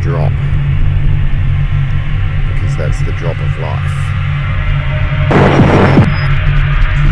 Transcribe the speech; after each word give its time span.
drop. 0.00 0.32
Because 2.52 2.76
that's 2.76 2.98
the 3.04 3.12
drop 3.18 3.36
of 3.36 3.58
life. 3.58 3.96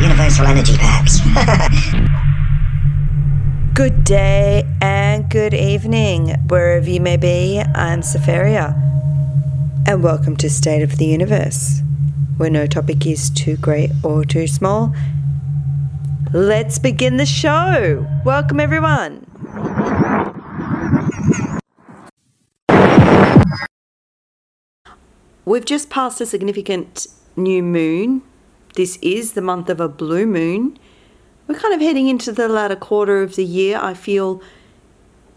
Universal 0.00 0.46
energy, 0.46 0.76
perhaps. 0.76 1.20
Good 3.74 4.04
day 4.04 4.64
and 4.80 5.28
good 5.30 5.54
evening, 5.54 6.30
wherever 6.48 6.88
you 6.88 7.00
may 7.00 7.16
be. 7.16 7.60
I'm 7.60 8.00
Safaria, 8.00 8.74
and 9.86 10.02
welcome 10.02 10.36
to 10.38 10.50
State 10.50 10.82
of 10.82 10.96
the 10.96 11.04
Universe, 11.04 11.80
where 12.38 12.50
no 12.50 12.66
topic 12.66 13.06
is 13.06 13.30
too 13.30 13.56
great 13.56 13.90
or 14.02 14.24
too 14.24 14.48
small. 14.48 14.92
Let's 16.32 16.80
begin 16.80 17.18
the 17.18 17.26
show. 17.26 18.04
Welcome, 18.24 18.58
everyone. 18.58 19.27
We've 25.44 25.64
just 25.64 25.88
passed 25.88 26.20
a 26.20 26.26
significant 26.26 27.06
new 27.34 27.62
moon. 27.62 28.22
This 28.74 28.98
is 29.00 29.32
the 29.32 29.40
month 29.40 29.70
of 29.70 29.80
a 29.80 29.88
blue 29.88 30.26
moon. 30.26 30.78
We're 31.46 31.58
kind 31.58 31.72
of 31.72 31.80
heading 31.80 32.08
into 32.08 32.32
the 32.32 32.48
latter 32.48 32.76
quarter 32.76 33.22
of 33.22 33.36
the 33.36 33.44
year. 33.44 33.78
I 33.80 33.94
feel 33.94 34.42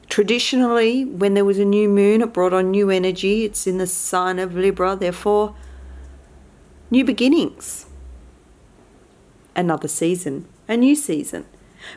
traditionally, 0.09 1.05
when 1.05 1.33
there 1.33 1.45
was 1.45 1.57
a 1.57 1.63
new 1.65 1.87
moon, 1.87 2.21
it 2.21 2.33
brought 2.33 2.51
on 2.51 2.71
new 2.71 2.89
energy. 2.89 3.45
It's 3.45 3.65
in 3.65 3.77
the 3.77 3.87
sign 3.87 4.37
of 4.39 4.53
Libra, 4.53 4.97
therefore, 4.97 5.55
new 6.89 7.05
beginnings. 7.05 7.85
Another 9.55 9.87
season, 9.87 10.47
a 10.67 10.75
new 10.75 10.95
season. 10.95 11.45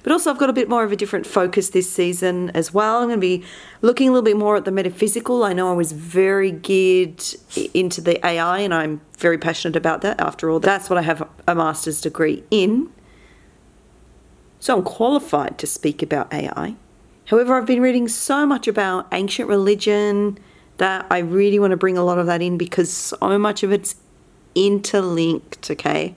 But 0.03 0.13
also, 0.13 0.31
I've 0.31 0.39
got 0.39 0.51
a 0.51 0.53
bit 0.53 0.69
more 0.69 0.85
of 0.85 0.93
a 0.93 0.97
different 0.97 1.27
focus 1.27 1.71
this 1.71 1.91
season 1.91 2.51
as 2.51 2.73
well. 2.73 2.99
I'm 2.99 3.09
going 3.09 3.21
to 3.21 3.21
be 3.21 3.45
looking 3.83 4.09
a 4.09 4.13
little 4.13 4.25
bit 4.25 4.37
more 4.37 4.57
at 4.57 4.65
the 4.65 4.71
metaphysical. 4.71 5.45
I 5.45 5.53
know 5.53 5.71
I 5.71 5.75
was 5.75 5.93
very 5.93 6.51
geared 6.51 7.23
into 7.73 8.01
the 8.01 8.25
AI, 8.27 8.61
and 8.61 8.75
I'm 8.75 9.01
very 9.19 9.39
passionate 9.39 9.77
about 9.77 10.03
that. 10.03 10.21
After 10.21 10.51
all, 10.51 10.61
that's 10.61 10.91
what 10.91 10.99
I 10.99 11.03
have 11.03 11.29
a 11.47 11.55
master's 11.55 12.01
degree 12.01 12.45
in. 12.51 12.91
So 14.61 14.77
I'm 14.79 14.83
qualified 14.83 15.59
to 15.59 15.67
speak 15.67 16.03
about 16.03 16.33
AI. 16.33 16.77
However, 17.27 17.55
I've 17.55 17.67
been 17.67 17.81
reading 17.81 18.09
so 18.09 18.47
much 18.47 18.69
about 18.69 19.07
ancient 19.13 19.49
religion 19.49 20.39
that 20.77 21.07
I 21.11 21.19
really 21.19 21.59
want 21.59 21.71
to 21.71 21.77
bring 21.77 21.97
a 21.97 22.05
lot 22.05 22.19
of 22.19 22.27
that 22.27 22.43
in 22.43 22.59
because 22.59 22.91
so 22.93 23.39
much 23.39 23.63
of 23.63 23.73
it's 23.73 23.97
interlinked, 24.55 25.71
okay? 25.71 26.15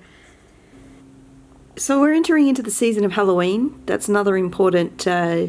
So 1.77 2.01
we're 2.01 2.13
entering 2.13 2.47
into 2.47 2.63
the 2.63 2.71
season 2.71 3.05
of 3.05 3.11
Halloween. 3.11 3.79
That's 3.85 4.09
another 4.09 4.35
important 4.35 5.05
uh, 5.05 5.45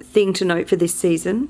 thing 0.00 0.32
to 0.32 0.44
note 0.44 0.68
for 0.68 0.74
this 0.74 0.92
season. 0.92 1.48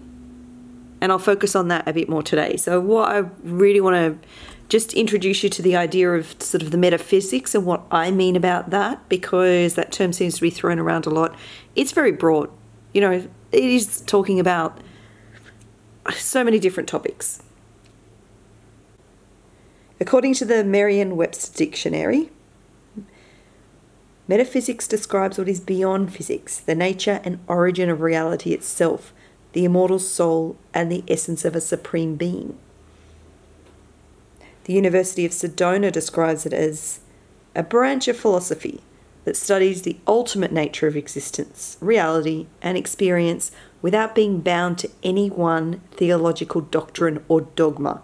And 1.01 1.11
I'll 1.11 1.19
focus 1.19 1.57
on 1.57 1.69
that 1.69 1.89
a 1.89 1.95
bit 1.95 2.11
more 2.11 2.23
today. 2.23 2.59
So, 2.59 2.79
what 2.79 3.09
I 3.11 3.19
really 3.43 3.81
want 3.81 3.95
to 3.97 4.29
just 4.69 4.93
introduce 4.93 5.43
you 5.43 5.49
to 5.49 5.63
the 5.63 5.77
idea 5.77 6.13
of 6.13 6.37
sort 6.43 6.63
of 6.63 6.73
the 6.73 6.77
metaphysics 6.77 7.55
and 7.55 7.65
what 7.65 7.85
I 7.91 8.11
mean 8.11 8.37
about 8.37 8.69
that, 8.69 9.09
because 9.09 9.77
that 9.77 9.93
term 9.93 10.13
seems 10.13 10.35
to 10.35 10.43
be 10.43 10.51
thrown 10.51 10.79
around 10.79 11.07
a 11.07 11.11
lot. 11.11 11.35
It's 11.75 11.93
very 11.93 12.13
broad. 12.13 12.51
You 12.93 13.01
know, 13.01 13.13
it 13.13 13.65
is 13.65 14.03
talking 14.03 14.39
about 14.39 14.79
so 16.13 16.45
many 16.45 16.59
different 16.59 16.87
topics. 16.87 17.43
According 20.01 20.35
to 20.35 20.45
the 20.45 20.65
Merriam 20.65 21.17
Webster 21.17 21.57
Dictionary, 21.57 22.31
Metaphysics 24.29 24.87
describes 24.87 25.39
what 25.39 25.49
is 25.49 25.59
beyond 25.59 26.13
physics, 26.13 26.61
the 26.61 26.75
nature 26.75 27.23
and 27.25 27.39
origin 27.49 27.89
of 27.89 28.03
reality 28.03 28.53
itself, 28.53 29.15
the 29.55 29.65
immortal 29.65 29.99
soul, 29.99 30.59
and 30.75 30.93
the 30.93 31.03
essence 31.09 31.47
of 31.47 31.57
a 31.57 31.63
supreme 31.63 32.15
being. 32.15 32.59
The 34.65 34.75
University 34.75 35.25
of 35.25 35.33
Sedona 35.33 35.91
describes 35.91 36.45
it 36.45 36.53
as 36.53 37.01
a 37.55 37.63
branch 37.63 38.07
of 38.07 38.19
philosophy 38.19 38.83
that 39.25 39.35
studies 39.35 39.83
the 39.83 39.97
ultimate 40.07 40.53
nature 40.53 40.87
of 40.87 40.97
existence, 40.97 41.79
reality, 41.81 42.49
and 42.61 42.77
experience 42.77 43.51
without 43.81 44.15
being 44.15 44.41
bound 44.41 44.79
to 44.79 44.91
any 45.03 45.31
one 45.31 45.81
theological 45.91 46.61
doctrine 46.61 47.25
or 47.29 47.41
dogma 47.41 48.03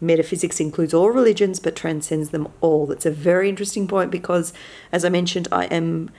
Metaphysics 0.00 0.60
includes 0.60 0.92
all 0.92 1.10
religions 1.10 1.58
but 1.58 1.74
transcends 1.74 2.30
them 2.30 2.48
all. 2.60 2.86
That's 2.86 3.06
a 3.06 3.10
very 3.10 3.48
interesting 3.48 3.88
point 3.88 4.10
because, 4.10 4.52
as 4.92 5.04
I 5.04 5.08
mentioned, 5.08 5.48
I 5.50 5.64
am. 5.66 6.10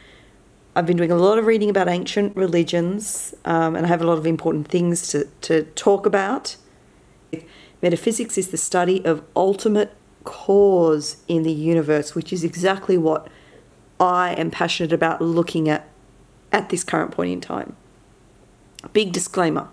I've 0.75 0.85
been 0.85 0.97
doing 0.97 1.11
a 1.11 1.15
lot 1.15 1.39
of 1.39 1.45
reading 1.47 1.71
about 1.71 1.87
ancient 1.87 2.35
religions, 2.35 3.33
um, 3.45 3.75
and 3.75 3.85
I 3.85 3.89
have 3.89 4.01
a 4.01 4.05
lot 4.05 4.19
of 4.19 4.27
important 4.27 4.67
things 4.67 5.07
to, 5.09 5.25
to 5.41 5.63
talk 5.63 6.05
about. 6.05 6.55
Metaphysics 7.81 8.37
is 8.37 8.49
the 8.49 8.57
study 8.57 9.03
of 9.03 9.23
ultimate 9.35 9.95
cause 10.23 11.17
in 11.27 11.41
the 11.41 11.51
universe, 11.51 12.13
which 12.13 12.31
is 12.31 12.43
exactly 12.43 12.95
what 12.95 13.27
I 13.99 14.35
am 14.35 14.51
passionate 14.51 14.93
about 14.93 15.19
looking 15.19 15.67
at 15.67 15.87
at 16.51 16.69
this 16.69 16.83
current 16.83 17.11
point 17.11 17.31
in 17.31 17.41
time. 17.41 17.75
Big 18.93 19.11
disclaimer 19.11 19.69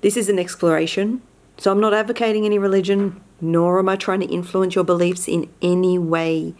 this 0.00 0.16
is 0.16 0.28
an 0.28 0.38
exploration 0.38 1.20
so 1.58 1.70
I'm 1.70 1.80
not 1.80 1.94
advocating 1.94 2.44
any 2.44 2.58
religion, 2.58 3.20
nor 3.40 3.78
am 3.78 3.88
I 3.88 3.96
trying 3.96 4.20
to 4.20 4.26
influence 4.26 4.74
your 4.74 4.84
beliefs 4.84 5.28
in 5.28 5.48
any 5.62 5.98
way. 5.98 6.54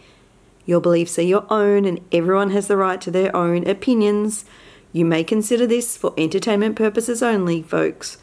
Your 0.65 0.81
beliefs 0.81 1.17
are 1.17 1.23
your 1.23 1.45
own, 1.49 1.85
and 1.85 2.01
everyone 2.11 2.51
has 2.51 2.67
the 2.67 2.77
right 2.77 2.99
to 3.01 3.11
their 3.11 3.35
own 3.35 3.67
opinions. 3.67 4.45
You 4.91 5.05
may 5.05 5.23
consider 5.23 5.67
this 5.67 5.95
for 5.95 6.13
entertainment 6.17 6.75
purposes 6.75 7.21
only, 7.23 7.61
folks. 7.61 8.17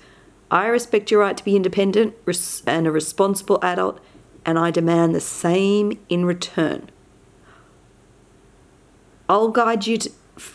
I 0.51 0.67
respect 0.67 1.11
your 1.11 1.21
right 1.21 1.37
to 1.37 1.45
be 1.45 1.57
independent 1.57 2.15
and 2.67 2.87
a 2.87 2.91
responsible 2.91 3.59
adult, 3.63 4.01
and 4.45 4.59
I 4.59 4.71
demand 4.71 5.15
the 5.15 5.21
same 5.21 5.99
in 6.09 6.25
return. 6.25 6.91
I'll 9.29 9.49
guide 9.49 9.87
you 9.87 9.99
to, 9.99 10.11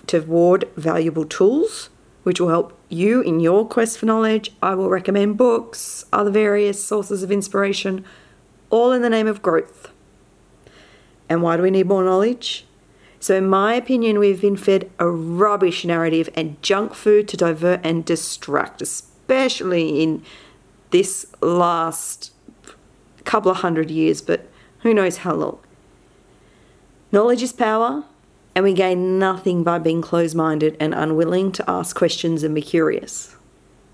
toward 0.05 0.69
valuable 0.75 1.25
tools 1.25 1.89
which 2.23 2.39
will 2.39 2.49
help 2.49 2.78
you 2.89 3.21
in 3.21 3.39
your 3.39 3.67
quest 3.67 3.97
for 3.97 4.05
knowledge. 4.05 4.51
I 4.61 4.75
will 4.75 4.89
recommend 4.89 5.37
books, 5.37 6.05
other 6.11 6.31
various 6.31 6.83
sources 6.83 7.23
of 7.23 7.31
inspiration, 7.31 8.03
all 8.69 8.91
in 8.91 9.01
the 9.01 9.09
name 9.09 9.27
of 9.27 9.41
growth. 9.41 9.91
And 11.29 11.41
why 11.41 11.57
do 11.57 11.63
we 11.63 11.71
need 11.71 11.87
more 11.87 12.03
knowledge? 12.03 12.65
So, 13.19 13.35
in 13.35 13.47
my 13.47 13.73
opinion, 13.73 14.17
we've 14.17 14.41
been 14.41 14.57
fed 14.57 14.89
a 14.97 15.09
rubbish 15.09 15.83
narrative 15.83 16.29
and 16.35 16.61
junk 16.61 16.93
food 16.93 17.27
to 17.27 17.37
divert 17.37 17.81
and 17.83 18.05
distract, 18.05 18.81
especially 18.81 20.01
in 20.01 20.23
this 20.91 21.25
last 21.41 22.31
couple 23.25 23.51
of 23.51 23.57
hundred 23.57 23.91
years, 23.91 24.21
but 24.21 24.47
who 24.79 24.93
knows 24.93 25.17
how 25.17 25.33
long. 25.33 25.59
Knowledge 27.11 27.43
is 27.43 27.51
power, 27.51 28.05
and 28.55 28.63
we 28.63 28.73
gain 28.73 29.19
nothing 29.19 29.63
by 29.63 29.79
being 29.79 30.01
closed 30.01 30.35
minded 30.35 30.75
and 30.79 30.93
unwilling 30.93 31.51
to 31.53 31.69
ask 31.69 31.95
questions 31.95 32.43
and 32.43 32.53
be 32.55 32.61
curious. 32.61 33.35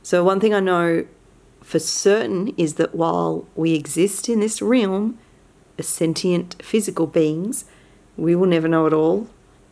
So, 0.04 0.24
one 0.24 0.40
thing 0.40 0.54
I 0.54 0.60
know 0.60 1.06
for 1.62 1.80
certain 1.80 2.54
is 2.58 2.76
that 2.76 2.96
while 2.96 3.48
we 3.56 3.74
exist 3.74 4.30
in 4.30 4.40
this 4.40 4.62
realm 4.62 5.18
as 5.78 5.88
sentient 5.88 6.56
physical 6.62 7.08
beings, 7.08 7.66
we 8.18 8.36
will 8.36 8.48
never 8.48 8.68
know 8.68 8.86
it 8.86 8.94
all, 8.94 9.28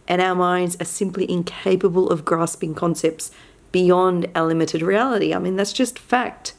and 0.08 0.22
our 0.22 0.36
minds 0.36 0.76
are 0.82 0.86
simply 0.86 1.30
incapable 1.30 2.10
of 2.10 2.26
grasping 2.26 2.76
concepts 2.76 3.32
beyond 3.72 4.28
our 4.36 4.48
limited 4.48 4.82
reality. 4.82 5.34
I 5.34 5.40
mean, 5.40 5.56
that's 5.56 5.74
just 5.74 6.00
fact. 6.00 6.54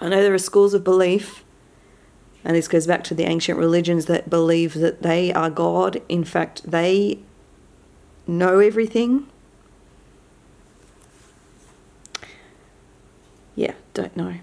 I 0.00 0.08
know 0.08 0.22
there 0.22 0.34
are 0.34 0.38
schools 0.38 0.74
of 0.74 0.84
belief 0.84 1.43
and 2.44 2.54
this 2.54 2.68
goes 2.68 2.86
back 2.86 3.02
to 3.04 3.14
the 3.14 3.24
ancient 3.24 3.58
religions 3.58 4.06
that 4.06 4.28
believe 4.28 4.74
that 4.74 5.02
they 5.02 5.32
are 5.32 5.48
God. 5.48 6.02
In 6.08 6.24
fact, 6.24 6.70
they 6.70 7.20
know 8.26 8.58
everything. 8.58 9.26
Yeah, 13.56 13.74
don't 13.94 14.16
know. 14.16 14.34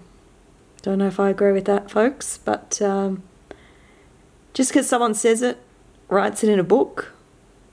Don't 0.82 0.98
know 0.98 1.06
if 1.06 1.20
I 1.20 1.30
agree 1.30 1.52
with 1.52 1.66
that, 1.66 1.90
folks, 1.90 2.38
but 2.38 2.82
um, 2.82 3.22
just 4.52 4.70
because 4.70 4.88
someone 4.88 5.14
says 5.14 5.42
it, 5.42 5.58
writes 6.08 6.42
it 6.42 6.50
in 6.50 6.58
a 6.58 6.64
book, 6.64 7.12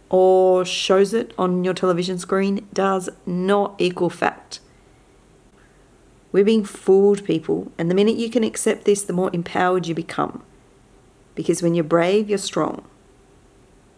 or 0.09 0.63
shows 0.63 1.13
it 1.13 1.33
on 1.37 1.63
your 1.63 1.73
television 1.73 2.19
screen 2.19 2.67
does 2.71 3.09
not 3.25 3.75
equal 3.79 4.09
fact. 4.09 4.59
We're 6.31 6.45
being 6.45 6.63
fooled, 6.63 7.25
people, 7.25 7.71
and 7.77 7.89
the 7.89 7.95
minute 7.95 8.17
you 8.17 8.29
can 8.29 8.43
accept 8.43 8.85
this, 8.85 9.01
the 9.01 9.13
more 9.13 9.31
empowered 9.33 9.87
you 9.87 9.95
become. 9.95 10.43
Because 11.35 11.63
when 11.63 11.73
you're 11.73 11.83
brave, 11.83 12.29
you're 12.29 12.37
strong. 12.37 12.83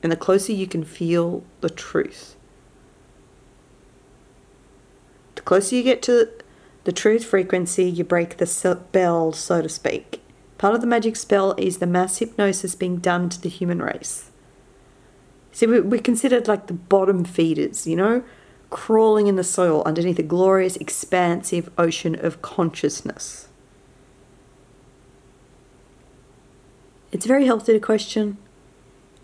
And 0.01 0.11
the 0.11 0.17
closer 0.17 0.53
you 0.53 0.67
can 0.67 0.83
feel 0.83 1.43
the 1.59 1.69
truth. 1.69 2.35
The 5.35 5.41
closer 5.41 5.75
you 5.75 5.83
get 5.83 6.01
to 6.03 6.29
the 6.83 6.91
truth 6.91 7.25
frequency, 7.25 7.85
you 7.85 8.03
break 8.03 8.37
the 8.37 8.45
spell, 8.45 9.33
so 9.33 9.61
to 9.61 9.69
speak. 9.69 10.21
Part 10.57 10.75
of 10.75 10.81
the 10.81 10.87
magic 10.87 11.15
spell 11.15 11.53
is 11.57 11.77
the 11.77 11.87
mass 11.87 12.19
hypnosis 12.19 12.75
being 12.75 12.97
done 12.97 13.29
to 13.29 13.41
the 13.41 13.49
human 13.49 13.81
race. 13.81 14.31
See, 15.51 15.65
we're 15.65 16.01
considered 16.01 16.47
like 16.47 16.67
the 16.67 16.73
bottom 16.73 17.25
feeders, 17.25 17.85
you 17.85 17.95
know? 17.95 18.23
Crawling 18.71 19.27
in 19.27 19.35
the 19.35 19.43
soil 19.43 19.83
underneath 19.85 20.17
a 20.17 20.23
glorious, 20.23 20.75
expansive 20.77 21.69
ocean 21.77 22.15
of 22.15 22.41
consciousness. 22.41 23.49
It's 27.11 27.25
very 27.25 27.45
healthy 27.45 27.73
to 27.73 27.79
question, 27.79 28.37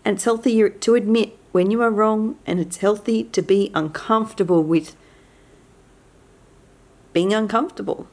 and 0.04 0.16
it's 0.16 0.24
healthy 0.24 0.70
to 0.70 0.94
admit 0.94 1.36
when 1.50 1.70
you 1.72 1.82
are 1.82 1.90
wrong, 1.90 2.36
and 2.46 2.60
it's 2.60 2.76
healthy 2.76 3.24
to 3.24 3.42
be 3.42 3.72
uncomfortable 3.74 4.62
with 4.62 4.94
being 7.12 7.32
uncomfortable. 7.32 8.06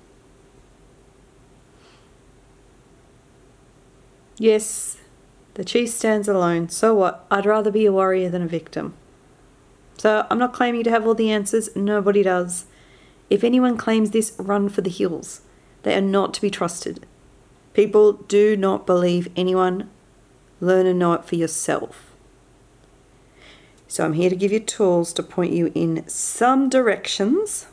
Yes, 4.38 4.98
the 5.56 5.66
chief 5.66 5.90
stands 5.90 6.28
alone. 6.28 6.70
So 6.70 6.94
what? 6.94 7.26
I'd 7.30 7.46
rather 7.46 7.72
be 7.72 7.86
a 7.86 7.92
warrior 7.92 8.30
than 8.30 8.42
a 8.42 8.48
victim. 8.48 8.94
So 9.98 10.28
I'm 10.30 10.40
not 10.40 10.54
claiming 10.54 10.84
to 10.84 10.90
have 10.92 11.08
all 11.08 11.16
the 11.16 11.32
answers. 11.32 11.76
Nobody 11.76 12.24
does. 12.24 12.66
If 13.30 13.44
anyone 13.44 13.78
claims 13.78 14.12
this, 14.12 14.34
run 14.38 14.70
for 14.70 14.82
the 14.82 14.90
hills. 14.90 15.42
They 15.84 15.96
are 15.96 16.02
not 16.02 16.34
to 16.36 16.42
be 16.42 16.50
trusted. 16.50 17.06
People 17.74 18.14
do 18.14 18.56
not 18.56 18.86
believe 18.86 19.30
anyone. 19.36 19.90
Learn 20.60 20.86
and 20.86 21.00
know 21.00 21.14
it 21.14 21.26
for 21.26 21.36
yourself. 21.36 22.14
So 23.88 24.04
I'm 24.04 24.14
here 24.14 24.30
to 24.30 24.36
give 24.36 24.52
you 24.52 24.60
tools 24.60 25.14
to 25.14 25.24
point 25.24 25.54
you 25.54 25.72
in 25.76 26.08
some 26.08 26.70
directions. 26.70 27.68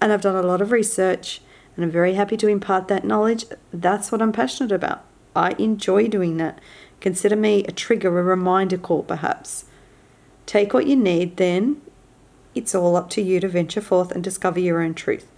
And 0.00 0.12
I've 0.12 0.20
done 0.20 0.36
a 0.36 0.42
lot 0.42 0.60
of 0.60 0.72
research 0.72 1.40
and 1.76 1.84
I'm 1.84 1.90
very 1.90 2.14
happy 2.14 2.36
to 2.36 2.48
impart 2.48 2.88
that 2.88 3.04
knowledge. 3.04 3.46
That's 3.72 4.12
what 4.12 4.22
I'm 4.22 4.32
passionate 4.32 4.72
about. 4.72 5.04
I 5.34 5.50
enjoy 5.58 6.08
doing 6.08 6.36
that. 6.36 6.60
Consider 7.00 7.36
me 7.36 7.64
a 7.64 7.72
trigger, 7.72 8.18
a 8.18 8.22
reminder 8.22 8.78
call, 8.78 9.02
perhaps. 9.02 9.64
Take 10.54 10.72
what 10.72 10.86
you 10.86 10.94
need, 10.94 11.36
then 11.36 11.82
it's 12.54 12.76
all 12.76 12.94
up 12.94 13.10
to 13.10 13.20
you 13.20 13.40
to 13.40 13.48
venture 13.48 13.80
forth 13.80 14.12
and 14.12 14.22
discover 14.22 14.60
your 14.60 14.80
own 14.80 14.94
truth. 14.94 15.28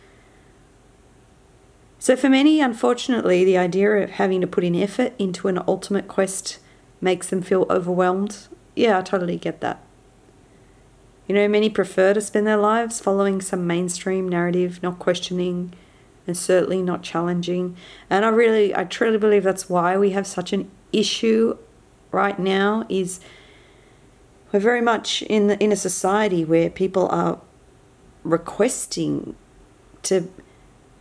So, 1.98 2.16
for 2.16 2.28
many, 2.28 2.60
unfortunately, 2.60 3.42
the 3.42 3.56
idea 3.56 3.92
of 3.92 4.10
having 4.10 4.42
to 4.42 4.46
put 4.46 4.62
in 4.62 4.74
effort 4.74 5.14
into 5.18 5.48
an 5.48 5.58
ultimate 5.66 6.06
quest 6.06 6.58
makes 7.00 7.30
them 7.30 7.40
feel 7.40 7.64
overwhelmed. 7.70 8.48
Yeah, 8.74 8.98
I 8.98 9.00
totally 9.00 9.38
get 9.38 9.62
that. 9.62 9.80
You 11.26 11.34
know, 11.34 11.48
many 11.48 11.70
prefer 11.70 12.12
to 12.12 12.20
spend 12.20 12.46
their 12.46 12.58
lives 12.58 13.00
following 13.00 13.40
some 13.40 13.66
mainstream 13.66 14.28
narrative, 14.28 14.82
not 14.82 14.98
questioning 14.98 15.72
and 16.26 16.36
certainly 16.36 16.82
not 16.82 17.02
challenging. 17.02 17.74
And 18.10 18.22
I 18.26 18.28
really, 18.28 18.76
I 18.76 18.84
truly 18.84 19.16
believe 19.16 19.44
that's 19.44 19.70
why 19.70 19.96
we 19.96 20.10
have 20.10 20.26
such 20.26 20.52
an 20.52 20.70
issue 20.92 21.56
right 22.12 22.38
now. 22.38 22.84
Is 22.90 23.18
we're 24.56 24.60
very 24.60 24.80
much 24.80 25.20
in 25.22 25.48
the, 25.48 25.62
in 25.62 25.70
a 25.70 25.76
society 25.76 26.42
where 26.42 26.70
people 26.70 27.08
are 27.08 27.38
requesting 28.24 29.36
to 30.02 30.30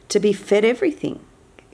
to 0.10 0.20
be 0.20 0.34
fed 0.34 0.66
everything. 0.66 1.22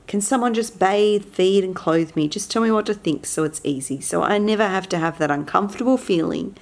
Can 0.05 0.21
someone 0.21 0.53
just 0.53 0.77
bathe, 0.77 1.25
feed, 1.25 1.63
and 1.63 1.75
clothe 1.75 2.15
me? 2.15 2.27
Just 2.27 2.51
tell 2.51 2.61
me 2.61 2.69
what 2.69 2.85
to 2.85 2.93
think 2.93 3.25
so 3.25 3.43
it's 3.43 3.61
easy. 3.63 3.99
So 3.99 4.21
I 4.21 4.37
never 4.37 4.67
have 4.67 4.87
to 4.89 4.99
have 4.99 5.17
that 5.17 5.31
uncomfortable 5.31 5.97
feeling 5.97 6.55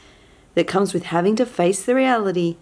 that 0.55 0.67
comes 0.67 0.93
with 0.93 1.03
having 1.03 1.35
to 1.35 1.45
face 1.45 1.83
the 1.83 1.95
reality 1.95 2.55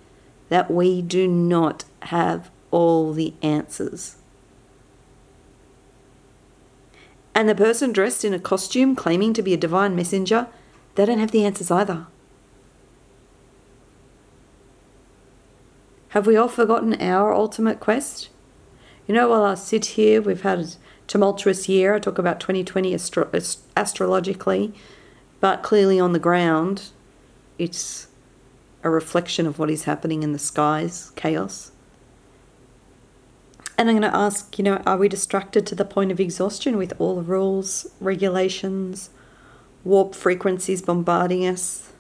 that 0.50 0.72
we 0.72 1.04
do 1.04 1.28
not 1.28 1.84
have 2.04 2.50
all 2.72 3.14
the 3.14 3.36
answers. 3.44 4.16
And 7.36 7.48
the 7.48 7.56
person 7.56 7.94
dressed 7.94 8.26
in 8.26 8.34
a 8.34 8.40
costume 8.40 8.96
claiming 8.96 9.34
to 9.34 9.44
be 9.44 9.54
a 9.54 9.58
divine 9.58 9.96
messenger, 9.96 10.48
they 10.96 11.06
don't 11.06 11.20
have 11.20 11.32
the 11.32 11.46
answers 11.46 11.70
either. 11.70 12.08
Have 16.18 16.26
we 16.26 16.36
all 16.36 16.48
forgotten 16.48 17.00
our 17.00 17.32
ultimate 17.32 17.80
quest? 17.80 18.30
You 19.06 19.14
know, 19.14 19.30
while 19.30 19.44
I 19.44 19.54
sit 19.54 19.86
here, 19.86 20.20
we've 20.20 20.42
had 20.42 20.58
a 20.58 20.68
tumultuous 21.06 21.70
year. 21.70 21.94
I 21.94 22.00
talk 22.00 22.18
about 22.18 22.40
2020 22.40 22.92
astro- 22.92 23.30
astrologically, 23.76 24.74
but 25.40 25.62
clearly 25.62 26.00
on 26.00 26.14
the 26.14 26.20
ground, 26.20 26.90
it's 27.60 28.08
a 28.84 28.90
reflection 28.90 29.46
of 29.46 29.60
what 29.60 29.70
is 29.70 29.84
happening 29.84 30.24
in 30.24 30.32
the 30.34 30.40
skies 30.40 31.12
chaos. 31.16 31.72
And 33.78 33.88
I'm 33.88 34.00
going 34.00 34.12
to 34.12 34.18
ask, 34.18 34.58
you 34.58 34.64
know, 34.64 34.78
are 34.88 34.98
we 34.98 35.08
distracted 35.08 35.68
to 35.68 35.76
the 35.76 35.86
point 35.86 36.12
of 36.12 36.20
exhaustion 36.20 36.78
with 36.78 36.94
all 36.98 37.18
the 37.18 37.22
rules, 37.22 37.86
regulations, 38.00 39.12
warp 39.84 40.16
frequencies 40.16 40.82
bombarding 40.82 41.46
us? 41.46 41.94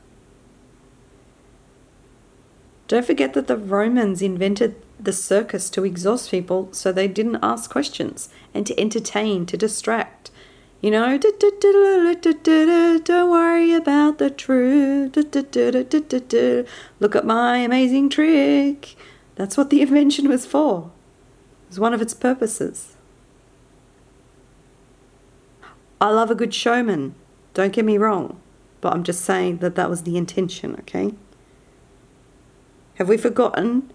Don't 2.87 3.05
forget 3.05 3.33
that 3.33 3.47
the 3.47 3.57
Romans 3.57 4.21
invented 4.21 4.75
the 4.99 5.13
circus 5.13 5.69
to 5.71 5.83
exhaust 5.83 6.31
people 6.31 6.69
so 6.71 6.91
they 6.91 7.07
didn't 7.07 7.39
ask 7.43 7.69
questions 7.69 8.29
and 8.53 8.65
to 8.65 8.79
entertain, 8.79 9.45
to 9.45 9.57
distract. 9.57 10.31
You 10.81 10.91
know, 10.91 11.17
don't 11.17 13.31
worry 13.31 13.73
about 13.73 14.19
the 14.19 14.29
truth. 14.29 15.17
Look 16.99 17.15
at 17.15 17.25
my 17.25 17.57
amazing 17.57 18.09
trick. 18.09 18.95
That's 19.35 19.57
what 19.57 19.69
the 19.69 19.81
invention 19.81 20.29
was 20.29 20.45
for. 20.45 20.91
It 21.65 21.69
was 21.69 21.79
one 21.79 21.93
of 21.93 22.01
its 22.01 22.13
purposes. 22.13 22.95
I 25.99 26.11
love 26.11 26.29
a 26.29 26.35
good 26.35 26.53
showman, 26.53 27.15
don't 27.55 27.73
get 27.73 27.83
me 27.83 27.97
wrong, 27.97 28.39
but 28.81 28.93
I'm 28.93 29.03
just 29.03 29.25
saying 29.25 29.57
that 29.57 29.73
that 29.75 29.89
was 29.89 30.03
the 30.03 30.15
intention, 30.15 30.75
okay? 30.81 31.15
Have 32.97 33.09
we 33.09 33.17
forgotten 33.17 33.91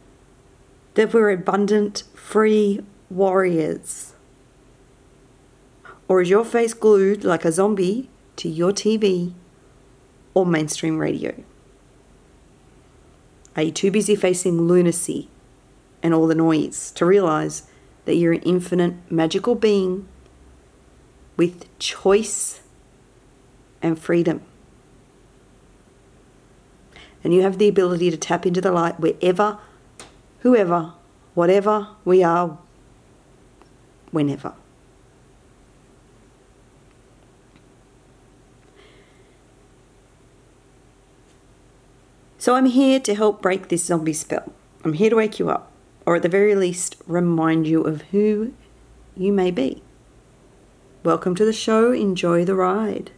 that 0.94 1.12
we're 1.12 1.30
abundant, 1.30 2.04
free 2.14 2.80
warriors? 3.10 4.14
Or 6.08 6.20
is 6.20 6.30
your 6.30 6.44
face 6.44 6.74
glued 6.74 7.24
like 7.24 7.44
a 7.44 7.52
zombie 7.52 8.08
to 8.36 8.48
your 8.48 8.72
TV 8.72 9.32
or 10.34 10.46
mainstream 10.46 10.98
radio? 10.98 11.34
Are 13.56 13.62
you 13.62 13.72
too 13.72 13.90
busy 13.90 14.14
facing 14.14 14.62
lunacy 14.62 15.28
and 16.02 16.12
all 16.12 16.26
the 16.26 16.34
noise 16.34 16.90
to 16.92 17.06
realize 17.06 17.64
that 18.04 18.16
you're 18.16 18.32
an 18.32 18.42
infinite 18.42 18.94
magical 19.10 19.54
being 19.54 20.08
with 21.36 21.66
choice 21.78 22.60
and 23.80 23.98
freedom. 23.98 24.42
And 27.24 27.32
you 27.32 27.42
have 27.42 27.58
the 27.58 27.68
ability 27.68 28.10
to 28.10 28.16
tap 28.16 28.46
into 28.46 28.60
the 28.60 28.72
light 28.72 28.98
wherever, 28.98 29.58
whoever, 30.40 30.92
whatever 31.34 31.88
we 32.04 32.22
are, 32.22 32.58
whenever. 34.10 34.54
So 42.38 42.56
I'm 42.56 42.66
here 42.66 42.98
to 42.98 43.14
help 43.14 43.40
break 43.40 43.68
this 43.68 43.84
zombie 43.84 44.12
spell. 44.12 44.52
I'm 44.84 44.94
here 44.94 45.10
to 45.10 45.16
wake 45.16 45.38
you 45.38 45.48
up 45.48 45.72
or 46.04 46.16
at 46.16 46.22
the 46.22 46.28
very 46.28 46.54
least, 46.54 46.96
remind 47.06 47.66
you 47.66 47.82
of 47.82 48.02
who 48.10 48.52
you 49.16 49.32
may 49.32 49.50
be. 49.50 49.82
Welcome 51.04 51.34
to 51.36 51.44
the 51.44 51.52
show. 51.52 51.92
Enjoy 51.92 52.44
the 52.44 52.54
ride. 52.54 53.10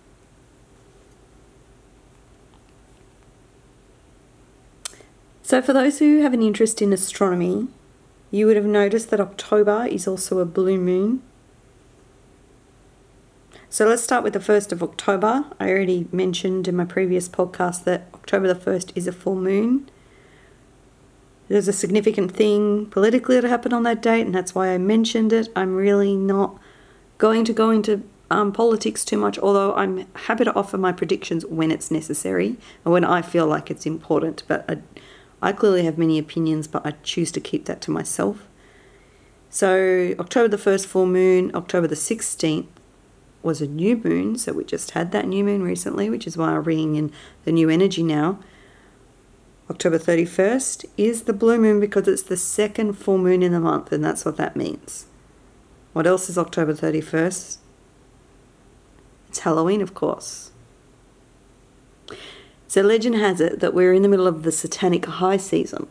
So, 5.55 5.63
for 5.63 5.73
those 5.73 6.01
who 6.01 6.21
have 6.21 6.35
an 6.35 6.43
interest 6.43 6.83
in 6.83 6.93
astronomy, 6.93 7.69
you 8.33 8.49
would 8.49 8.57
have 8.57 8.65
noticed 8.65 9.11
that 9.11 9.21
October 9.21 9.87
is 9.89 10.09
also 10.09 10.41
a 10.41 10.45
blue 10.45 10.81
moon. 10.81 11.23
So, 13.71 13.87
let's 13.87 14.03
start 14.03 14.25
with 14.25 14.33
the 14.33 14.41
1st 14.41 14.73
of 14.73 14.83
October. 14.83 15.45
I 15.61 15.71
already 15.71 16.09
mentioned 16.11 16.67
in 16.67 16.75
my 16.75 16.85
previous 16.85 17.29
podcast 17.29 17.85
that 17.85 18.09
October 18.15 18.53
the 18.53 18.59
1st 18.59 18.97
is 18.97 19.07
a 19.07 19.13
full 19.13 19.37
moon 19.37 19.89
there's 21.47 21.69
a 21.69 21.73
significant 21.73 22.33
thing 22.33 22.87
politically 22.87 23.39
that 23.39 23.49
happened 23.49 23.75
on 23.75 23.85
that 23.85 24.03
date, 24.03 24.23
and 24.23 24.35
that's 24.35 24.57
why 24.57 24.71
I 24.71 24.79
mentioned 24.79 25.33
it. 25.33 25.51
I'm 25.55 25.77
really 25.77 26.17
not 26.17 26.59
going 27.19 27.45
to 27.45 27.53
go 27.53 27.71
into 27.71 28.03
um, 28.29 28.51
politics 28.53 29.05
too 29.05 29.19
much, 29.19 29.39
although 29.39 29.73
I'm 29.75 30.07
happy 30.15 30.45
to 30.45 30.55
offer 30.57 30.77
my 30.79 30.91
predictions 30.91 31.47
when 31.47 31.71
it's 31.71 31.93
necessary 31.93 32.57
and 32.85 32.93
when 32.93 33.05
I 33.05 33.23
feel 33.23 33.47
like 33.47 33.71
it's 33.71 33.87
important. 33.87 34.43
But 34.49 34.65
I, 34.69 34.79
I 35.45 35.53
clearly 35.53 35.85
have 35.85 35.99
many 35.99 36.19
opinions, 36.19 36.67
but 36.67 36.87
I 36.87 36.93
choose 37.03 37.31
to 37.33 37.41
keep 37.41 37.67
that 37.67 37.83
to 37.83 37.91
myself. 37.91 38.49
So, 39.51 40.15
October 40.19 40.49
the 40.49 40.57
1st, 40.57 40.87
full 40.87 41.05
moon, 41.05 41.51
October 41.55 41.87
the 41.87 41.95
16th 41.95 42.67
was 43.43 43.61
a 43.61 43.67
new 43.67 43.99
moon. 43.99 44.39
So, 44.39 44.55
we 44.55 44.65
just 44.65 44.93
had 44.93 45.13
that 45.13 45.29
new 45.29 45.45
moon 45.45 45.63
recently, 45.63 46.09
which 46.09 46.27
is 46.27 46.39
why 46.39 46.53
I'm 46.53 46.63
bringing 46.63 46.97
in 46.97 47.13
the 47.45 47.53
new 47.53 47.69
energy 47.69 48.03
now. 48.03 48.39
October 49.69 49.99
31st 49.99 50.87
is 50.97 51.25
the 51.25 51.35
blue 51.35 51.59
moon 51.59 51.79
because 51.79 52.09
it's 52.09 52.23
the 52.23 52.39
second 52.39 52.95
full 52.95 53.19
moon 53.19 53.43
in 53.43 53.53
the 53.53 53.61
month, 53.61 53.93
and 53.93 54.03
that's 54.03 54.25
what 54.25 54.39
that 54.39 54.57
means. 54.57 55.07
What 55.93 56.07
else 56.07 56.31
is 56.31 56.39
October 56.39 56.73
31st? 56.73 57.59
It's 59.29 59.39
Halloween, 59.41 59.83
of 59.83 59.93
course. 59.93 60.53
So, 62.75 62.83
legend 62.83 63.15
has 63.15 63.41
it 63.41 63.61
that 63.61 63.73
we're 63.73 63.93
in 63.93 64.03
the 64.03 64.09
middle 64.09 64.27
of 64.27 64.43
the 64.43 64.51
satanic 64.51 65.05
high 65.05 65.37
season, 65.37 65.87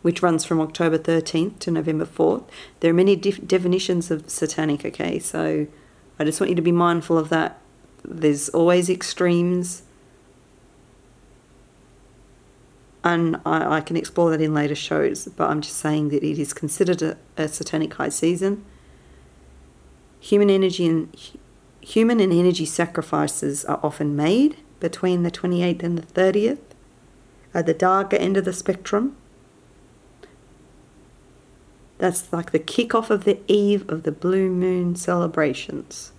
which 0.00 0.22
runs 0.22 0.46
from 0.46 0.58
October 0.58 0.96
13th 0.96 1.58
to 1.58 1.70
November 1.70 2.06
4th. 2.06 2.44
There 2.80 2.90
are 2.90 2.94
many 2.94 3.14
def- 3.14 3.46
definitions 3.46 4.10
of 4.10 4.30
satanic, 4.30 4.86
okay? 4.86 5.18
So 5.18 5.66
I 6.18 6.24
just 6.24 6.40
want 6.40 6.48
you 6.48 6.56
to 6.56 6.62
be 6.62 6.72
mindful 6.72 7.18
of 7.18 7.28
that. 7.28 7.60
There's 8.02 8.48
always 8.48 8.88
extremes. 8.88 9.82
And 13.04 13.36
I, 13.44 13.76
I 13.76 13.80
can 13.82 13.98
explore 13.98 14.30
that 14.30 14.40
in 14.40 14.54
later 14.54 14.74
shows, 14.74 15.26
but 15.26 15.50
I'm 15.50 15.60
just 15.60 15.76
saying 15.76 16.08
that 16.08 16.24
it 16.24 16.40
is 16.40 16.54
considered 16.54 17.02
a, 17.02 17.18
a 17.36 17.48
satanic 17.48 17.92
high 17.92 18.08
season. 18.08 18.64
Human 20.20 20.48
energy 20.48 20.86
and 20.86 21.14
human 21.84 22.18
and 22.18 22.32
energy 22.32 22.64
sacrifices 22.64 23.64
are 23.66 23.78
often 23.82 24.16
made 24.16 24.56
between 24.80 25.22
the 25.22 25.30
28th 25.30 25.82
and 25.82 25.98
the 25.98 26.02
30th 26.20 26.58
at 27.52 27.66
the 27.66 27.74
darker 27.74 28.16
end 28.16 28.36
of 28.36 28.44
the 28.44 28.52
spectrum. 28.52 29.16
That's 31.98 32.32
like 32.32 32.52
the 32.52 32.58
kickoff 32.58 33.10
of 33.10 33.24
the 33.24 33.38
eve 33.46 33.88
of 33.88 34.02
the 34.02 34.12
blue 34.12 34.50
moon 34.50 34.96
celebrations. 34.96 36.12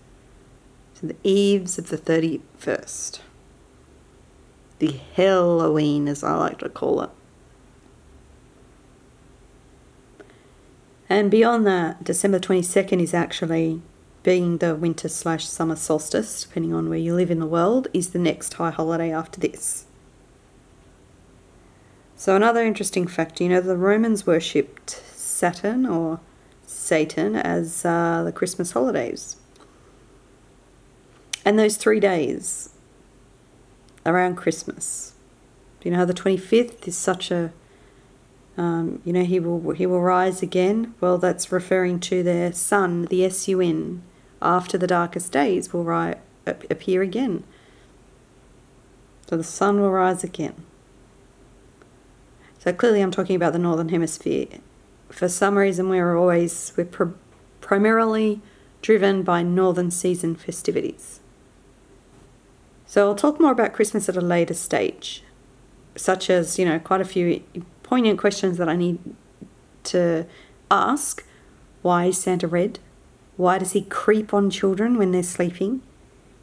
So 0.93 1.07
the 1.07 1.17
eves 1.23 1.77
of 1.77 1.89
the 1.89 1.97
31st. 1.97 3.19
The 4.79 4.99
Halloween, 5.15 6.07
as 6.07 6.23
I 6.23 6.35
like 6.35 6.59
to 6.59 6.69
call 6.69 7.01
it. 7.01 7.09
And 11.09 11.31
beyond 11.31 11.65
that, 11.67 12.03
December 12.03 12.39
22nd 12.39 13.01
is 13.01 13.13
actually 13.13 13.81
being 14.25 14.57
the 14.57 14.73
winter 14.73 15.07
slash 15.07 15.47
summer 15.47 15.75
solstice, 15.75 16.43
depending 16.43 16.73
on 16.73 16.89
where 16.89 16.97
you 16.97 17.13
live 17.13 17.29
in 17.29 17.39
the 17.39 17.45
world, 17.45 17.87
is 17.93 18.09
the 18.09 18.17
next 18.17 18.55
high 18.55 18.71
holiday 18.71 19.13
after 19.13 19.39
this. 19.39 19.85
So, 22.15 22.35
another 22.35 22.65
interesting 22.65 23.05
fact 23.05 23.39
you 23.39 23.49
know, 23.49 23.61
the 23.61 23.77
Romans 23.77 24.25
worshipped 24.25 24.89
Saturn 24.89 25.85
or 25.85 26.19
Satan 26.65 27.35
as 27.35 27.85
uh, 27.85 28.23
the 28.25 28.31
Christmas 28.31 28.71
holidays. 28.71 29.35
And 31.45 31.59
those 31.59 31.77
three 31.77 31.99
days 31.99 32.69
around 34.07 34.37
Christmas. 34.37 35.13
You 35.83 35.91
know 35.91 35.97
how 35.97 36.05
the 36.05 36.15
25th 36.15 36.87
is 36.87 36.97
such 36.97 37.29
a, 37.29 37.53
um, 38.57 39.03
you 39.05 39.13
know, 39.13 39.23
he 39.23 39.39
will, 39.39 39.73
he 39.73 39.85
will 39.85 40.01
rise 40.01 40.41
again? 40.41 40.95
Well, 40.99 41.19
that's 41.19 41.51
referring 41.51 41.99
to 42.01 42.23
their 42.23 42.51
sun, 42.53 43.05
the 43.05 43.23
S-U-N, 43.23 44.01
after 44.45 44.77
the 44.77 44.87
darkest 44.87 45.31
days 45.31 45.73
will 45.73 45.83
ri- 45.83 46.15
appear 46.45 47.01
again. 47.01 47.43
So 49.27 49.35
the 49.35 49.43
sun 49.43 49.81
will 49.81 49.91
rise 49.91 50.23
again. 50.23 50.63
So 52.59 52.71
clearly, 52.71 53.01
I'm 53.01 53.11
talking 53.11 53.35
about 53.35 53.53
the 53.53 53.59
northern 53.59 53.89
hemisphere. 53.89 54.47
For 55.09 55.27
some 55.27 55.57
reason, 55.57 55.89
we're 55.89 56.15
always 56.15 56.73
we're 56.77 56.85
pr- 56.85 57.15
primarily 57.61 58.41
driven 58.81 59.23
by 59.23 59.41
northern 59.41 59.89
season 59.91 60.35
festivities. 60.35 61.19
So 62.85 63.07
I'll 63.07 63.15
talk 63.15 63.39
more 63.39 63.51
about 63.51 63.73
Christmas 63.73 64.07
at 64.07 64.15
a 64.15 64.21
later 64.21 64.53
stage, 64.53 65.23
such 65.95 66.29
as 66.29 66.59
you 66.59 66.65
know 66.65 66.79
quite 66.79 67.01
a 67.01 67.05
few 67.05 67.43
poignant 67.83 68.19
questions 68.19 68.57
that 68.57 68.69
I 68.69 68.75
need 68.75 68.99
to 69.85 70.25
ask. 70.69 71.23
Why 71.81 72.05
is 72.05 72.21
Santa 72.21 72.47
red? 72.47 72.79
Why 73.37 73.57
does 73.57 73.73
he 73.73 73.81
creep 73.81 74.33
on 74.33 74.49
children 74.49 74.97
when 74.97 75.11
they're 75.11 75.23
sleeping? 75.23 75.81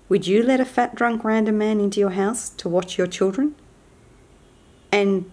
Would 0.09 0.27
you 0.27 0.43
let 0.43 0.61
a 0.61 0.65
fat, 0.65 0.95
drunk, 0.95 1.25
random 1.25 1.59
man 1.59 1.81
into 1.81 1.99
your 1.99 2.11
house 2.11 2.51
to 2.51 2.69
watch 2.69 2.99
your 2.99 3.07
children? 3.07 3.55
And 4.91 5.31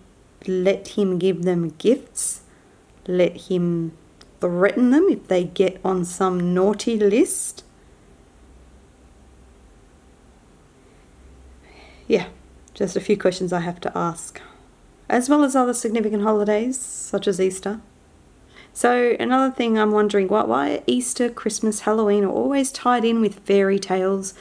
let 0.47 0.89
him 0.89 1.19
give 1.19 1.43
them 1.43 1.69
gifts? 1.77 2.41
Let 3.07 3.49
him 3.49 3.91
threaten 4.39 4.91
them 4.91 5.07
if 5.09 5.27
they 5.27 5.43
get 5.43 5.81
on 5.83 6.05
some 6.05 6.53
naughty 6.53 6.97
list? 6.97 7.65
Yeah, 12.07 12.27
just 12.73 12.95
a 12.95 13.01
few 13.01 13.17
questions 13.17 13.51
I 13.51 13.59
have 13.59 13.81
to 13.81 13.97
ask, 13.97 14.41
as 15.09 15.29
well 15.29 15.43
as 15.43 15.55
other 15.55 15.73
significant 15.73 16.23
holidays 16.23 16.79
such 16.79 17.27
as 17.27 17.41
Easter. 17.41 17.81
So 18.73 19.15
another 19.19 19.53
thing 19.53 19.77
I'm 19.77 19.91
wondering, 19.91 20.27
why, 20.27 20.43
why 20.43 20.83
Easter, 20.87 21.29
Christmas, 21.29 21.81
Halloween 21.81 22.23
are 22.23 22.31
always 22.31 22.71
tied 22.71 23.03
in 23.03 23.19
with 23.21 23.39
fairy 23.39 23.79
tales, 23.79 24.33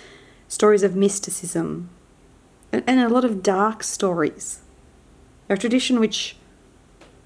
stories 0.46 0.82
of 0.82 0.94
mysticism, 0.94 1.88
and, 2.72 2.84
and 2.86 3.00
a 3.00 3.08
lot 3.08 3.24
of 3.24 3.42
dark 3.42 3.82
stories. 3.82 4.60
A 5.48 5.56
tradition 5.56 5.98
which 5.98 6.36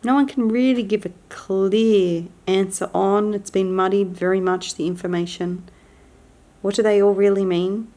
no 0.05 0.15
one 0.15 0.27
can 0.27 0.49
really 0.49 0.83
give 0.83 1.05
a 1.05 1.13
clear 1.29 2.25
answer 2.47 2.91
on. 2.95 3.35
It's 3.35 3.51
been 3.51 3.75
muddied 3.75 4.17
very 4.17 4.41
much, 4.41 4.75
the 4.75 4.87
information. 4.87 5.69
What 6.61 6.75
do 6.75 6.83
they 6.83 7.03
all 7.03 7.15
really 7.15 7.45
mean? 7.45 7.89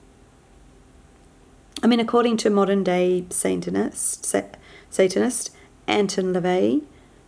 I 1.83 1.87
mean, 1.87 1.99
according 1.99 2.37
to 2.37 2.49
modern 2.49 2.83
day 2.83 3.25
Satanist, 3.29 4.35
Satanist 4.89 5.51
Anton 5.87 6.33
LaVey, 6.33 6.83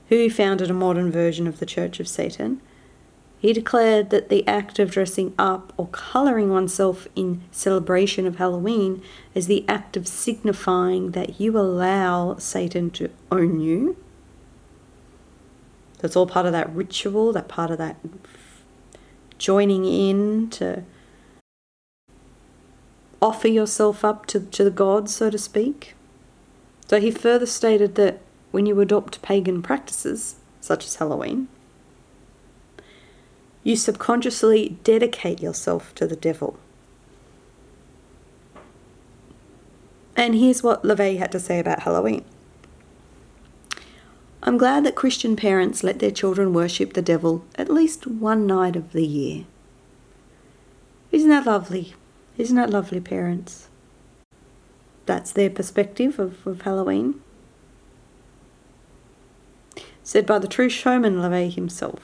who 0.10 0.30
founded 0.30 0.70
a 0.70 0.74
modern 0.74 1.12
version 1.12 1.48
of 1.48 1.60
the 1.60 1.66
Church 1.66 2.00
of 2.00 2.08
Satan, 2.08 2.62
he 3.40 3.54
declared 3.54 4.10
that 4.10 4.30
the 4.30 4.48
act 4.48 4.80
of 4.80 4.92
dressing 4.92 5.34
up 5.38 5.72
or 5.78 5.88
colouring 5.88 6.50
oneself 6.50 7.08
in 7.16 7.44
celebration 7.52 8.26
of 8.26 8.38
Halloween 8.38 9.04
is 9.36 9.48
the 9.48 9.64
act 9.68 9.96
of 9.96 10.08
signifying 10.08 11.12
that 11.12 11.40
you 11.40 11.58
allow 11.58 12.36
Satan 12.38 12.90
to 12.92 13.10
own 13.32 13.60
you. 13.60 13.96
That's 16.00 16.16
all 16.16 16.26
part 16.26 16.46
of 16.46 16.52
that 16.52 16.70
ritual, 16.74 17.32
that 17.34 17.48
part 17.48 17.70
of 17.70 17.78
that 17.78 17.98
joining 19.38 19.86
in 19.86 20.50
to 20.50 20.84
offer 23.22 23.48
yourself 23.48 24.04
up 24.04 24.26
to, 24.28 24.40
to 24.40 24.64
the 24.64 24.72
gods, 24.72 25.16
so 25.16 25.30
to 25.30 25.38
speak. 25.38 25.96
So 26.88 27.00
he 27.00 27.12
further 27.12 27.46
stated 27.46 27.96
that 27.96 28.20
when 28.58 28.66
you 28.66 28.82
adopt 28.82 29.22
pagan 29.22 29.62
practices, 29.62 30.38
such 30.62 30.84
as 30.84 30.96
Halloween, 30.96 31.48
you 33.64 33.76
subconsciously 33.76 34.80
dedicate 34.84 35.44
yourself 35.44 35.94
to 35.94 36.08
the 36.08 36.16
devil. 36.16 36.58
And 40.16 40.34
here's 40.34 40.64
what 40.64 40.82
LaVey 40.82 41.20
had 41.20 41.32
to 41.34 41.40
say 41.40 41.60
about 41.60 41.84
Halloween. 41.84 42.26
I'm 44.42 44.58
glad 44.58 44.84
that 44.86 44.96
Christian 44.96 45.36
parents 45.36 45.84
let 45.84 46.00
their 46.00 46.10
children 46.10 46.52
worship 46.52 46.94
the 46.94 47.04
devil 47.04 47.46
at 47.60 47.70
least 47.70 48.08
one 48.08 48.48
night 48.48 48.76
of 48.76 48.92
the 48.92 49.06
year. 49.06 49.46
Isn't 51.12 51.30
that 51.30 51.46
lovely? 51.46 51.94
Isn't 52.40 52.56
that 52.56 52.72
lovely, 52.72 53.02
parents? 53.02 53.70
That's 55.06 55.32
their 55.32 55.52
perspective 55.52 56.18
of, 56.18 56.48
of 56.48 56.64
Halloween 56.64 57.22
said 60.08 60.26
by 60.26 60.40
the 60.40 60.48
true 60.48 60.70
showman 60.70 61.18
LaVey 61.18 61.54
himself. 61.54 62.00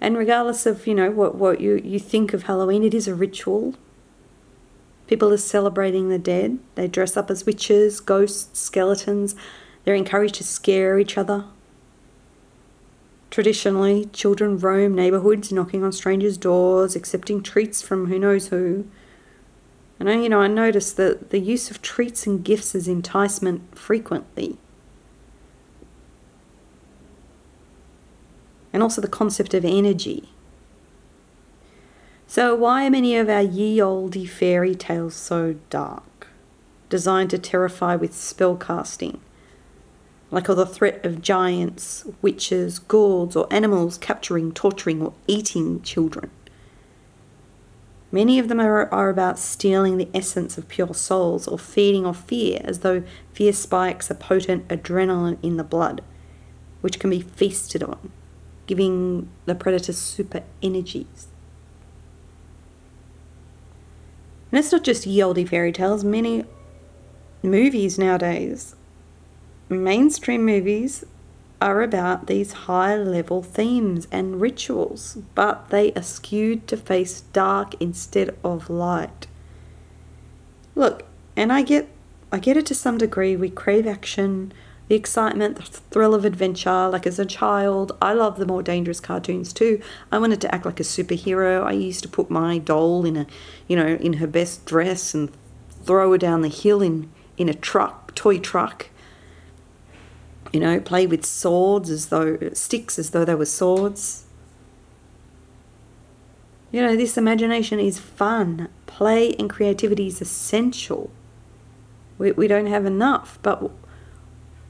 And 0.00 0.18
regardless 0.18 0.66
of, 0.66 0.88
you 0.88 0.94
know, 0.94 1.12
what, 1.12 1.36
what 1.36 1.60
you, 1.60 1.80
you 1.84 2.00
think 2.00 2.34
of 2.34 2.42
Halloween, 2.42 2.82
it 2.82 2.92
is 2.92 3.06
a 3.06 3.14
ritual. 3.14 3.76
People 5.06 5.32
are 5.32 5.36
celebrating 5.36 6.08
the 6.08 6.18
dead. 6.18 6.58
They 6.74 6.88
dress 6.88 7.16
up 7.16 7.30
as 7.30 7.46
witches, 7.46 8.00
ghosts, 8.00 8.58
skeletons. 8.58 9.36
They're 9.84 9.94
encouraged 9.94 10.34
to 10.34 10.42
scare 10.44 10.98
each 10.98 11.16
other. 11.16 11.44
Traditionally, 13.30 14.06
children 14.06 14.58
roam 14.58 14.96
neighbourhoods, 14.96 15.52
knocking 15.52 15.84
on 15.84 15.92
strangers' 15.92 16.36
doors, 16.36 16.96
accepting 16.96 17.40
treats 17.40 17.80
from 17.82 18.06
who 18.06 18.18
knows 18.18 18.48
who. 18.48 18.88
And 20.00 20.10
I, 20.10 20.16
you 20.22 20.28
know, 20.28 20.40
I 20.40 20.48
noticed 20.48 20.96
that 20.96 21.30
the 21.30 21.38
use 21.38 21.70
of 21.70 21.82
treats 21.82 22.26
and 22.26 22.44
gifts 22.44 22.74
as 22.74 22.88
enticement 22.88 23.78
frequently. 23.78 24.58
And 28.76 28.82
also 28.82 29.00
the 29.00 29.08
concept 29.08 29.54
of 29.54 29.64
energy. 29.64 30.28
So, 32.26 32.54
why 32.54 32.86
are 32.86 32.90
many 32.90 33.16
of 33.16 33.26
our 33.26 33.40
ye 33.40 33.80
olde 33.80 34.28
fairy 34.28 34.74
tales 34.74 35.14
so 35.14 35.54
dark, 35.70 36.26
designed 36.90 37.30
to 37.30 37.38
terrify 37.38 37.96
with 37.96 38.14
spell 38.14 38.54
casting? 38.54 39.22
Like 40.30 40.50
all 40.50 40.56
the 40.56 40.66
threat 40.66 41.06
of 41.06 41.22
giants, 41.22 42.04
witches, 42.20 42.78
ghouls, 42.78 43.34
or 43.34 43.50
animals 43.50 43.96
capturing, 43.96 44.52
torturing, 44.52 45.00
or 45.00 45.14
eating 45.26 45.80
children. 45.80 46.30
Many 48.12 48.38
of 48.38 48.48
them 48.48 48.60
are, 48.60 48.92
are 48.92 49.08
about 49.08 49.38
stealing 49.38 49.96
the 49.96 50.10
essence 50.12 50.58
of 50.58 50.68
pure 50.68 50.92
souls 50.92 51.48
or 51.48 51.58
feeding 51.58 52.04
off 52.04 52.28
fear, 52.28 52.60
as 52.62 52.80
though 52.80 53.04
fear 53.32 53.54
spikes 53.54 54.10
a 54.10 54.14
potent 54.14 54.68
adrenaline 54.68 55.38
in 55.42 55.56
the 55.56 55.64
blood, 55.64 56.02
which 56.82 56.98
can 56.98 57.08
be 57.08 57.22
feasted 57.22 57.82
on 57.82 58.12
giving 58.66 59.28
the 59.46 59.54
predator 59.54 59.92
super 59.92 60.42
energies. 60.62 61.28
And 64.50 64.58
it's 64.58 64.72
not 64.72 64.84
just 64.84 65.06
ye 65.06 65.22
olde 65.22 65.48
fairy 65.48 65.72
tales, 65.72 66.04
many 66.04 66.44
movies 67.42 67.98
nowadays 67.98 68.76
mainstream 69.68 70.44
movies 70.44 71.04
are 71.60 71.82
about 71.82 72.26
these 72.26 72.52
high 72.52 72.96
level 72.96 73.42
themes 73.42 74.06
and 74.12 74.40
rituals, 74.40 75.18
but 75.34 75.70
they 75.70 75.92
are 75.94 76.02
skewed 76.02 76.66
to 76.68 76.76
face 76.76 77.22
dark 77.32 77.74
instead 77.80 78.36
of 78.44 78.68
light. 78.68 79.26
Look, 80.74 81.04
and 81.34 81.52
I 81.52 81.62
get 81.62 81.88
I 82.30 82.38
get 82.38 82.56
it 82.56 82.66
to 82.66 82.74
some 82.74 82.98
degree. 82.98 83.36
We 83.36 83.48
crave 83.48 83.86
action, 83.86 84.52
the 84.88 84.94
excitement, 84.94 85.56
the 85.56 85.62
thrill 85.62 86.14
of 86.14 86.24
adventure. 86.24 86.88
Like 86.88 87.06
as 87.06 87.18
a 87.18 87.26
child, 87.26 87.96
I 88.00 88.12
love 88.12 88.38
the 88.38 88.46
more 88.46 88.62
dangerous 88.62 89.00
cartoons 89.00 89.52
too. 89.52 89.80
I 90.12 90.18
wanted 90.18 90.40
to 90.42 90.54
act 90.54 90.66
like 90.66 90.80
a 90.80 90.84
superhero. 90.84 91.64
I 91.64 91.72
used 91.72 92.02
to 92.02 92.08
put 92.08 92.30
my 92.30 92.58
doll 92.58 93.04
in 93.04 93.16
a, 93.16 93.26
you 93.68 93.76
know, 93.76 93.96
in 94.00 94.14
her 94.14 94.26
best 94.26 94.64
dress 94.66 95.14
and 95.14 95.30
throw 95.84 96.12
her 96.12 96.18
down 96.18 96.42
the 96.42 96.48
hill 96.48 96.82
in 96.82 97.10
in 97.36 97.48
a 97.48 97.54
truck, 97.54 98.14
toy 98.14 98.38
truck 98.38 98.86
you 100.52 100.60
know, 100.60 100.80
play 100.80 101.06
with 101.06 101.24
swords 101.24 101.90
as 101.90 102.06
though 102.06 102.38
sticks 102.52 102.98
as 102.98 103.10
though 103.10 103.24
they 103.24 103.34
were 103.34 103.44
swords. 103.44 104.24
You 106.72 106.82
know, 106.82 106.96
this 106.96 107.16
imagination 107.16 107.78
is 107.78 107.98
fun. 107.98 108.68
Play 108.86 109.34
and 109.34 109.48
creativity 109.48 110.06
is 110.06 110.20
essential. 110.20 111.10
We, 112.18 112.32
we 112.32 112.48
don't 112.48 112.66
have 112.66 112.86
enough, 112.86 113.38
but 113.42 113.70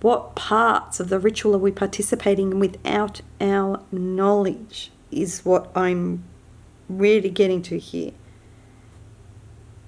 what 0.00 0.34
parts 0.34 1.00
of 1.00 1.08
the 1.08 1.18
ritual 1.18 1.54
are 1.54 1.58
we 1.58 1.72
participating 1.72 2.52
in 2.52 2.58
without 2.60 3.22
our 3.40 3.80
knowledge 3.90 4.90
is 5.10 5.44
what 5.44 5.70
I'm 5.74 6.24
really 6.88 7.30
getting 7.30 7.62
to 7.62 7.78
here. 7.78 8.12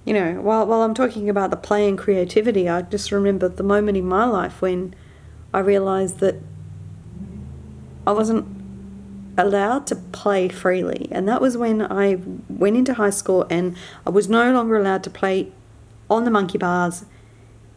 You 0.05 0.13
know, 0.13 0.41
while, 0.41 0.65
while 0.65 0.81
I'm 0.81 0.93
talking 0.93 1.29
about 1.29 1.51
the 1.51 1.57
play 1.57 1.87
and 1.87 1.97
creativity, 1.97 2.67
I 2.67 2.81
just 2.81 3.11
remember 3.11 3.47
the 3.47 3.63
moment 3.63 3.97
in 3.97 4.07
my 4.07 4.25
life 4.25 4.61
when 4.61 4.95
I 5.53 5.59
realized 5.59 6.19
that 6.19 6.35
I 8.07 8.11
wasn't 8.11 8.47
allowed 9.37 9.85
to 9.87 9.95
play 9.95 10.49
freely. 10.49 11.07
And 11.11 11.27
that 11.27 11.41
was 11.41 11.55
when 11.55 11.81
I 11.81 12.17
went 12.49 12.75
into 12.75 12.95
high 12.95 13.11
school 13.11 13.45
and 13.49 13.75
I 14.05 14.09
was 14.09 14.27
no 14.27 14.51
longer 14.51 14.77
allowed 14.77 15.03
to 15.03 15.09
play 15.09 15.51
on 16.09 16.25
the 16.25 16.31
monkey 16.31 16.57
bars 16.57 17.05